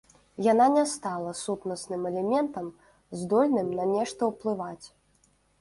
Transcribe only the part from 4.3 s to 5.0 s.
ўплываць.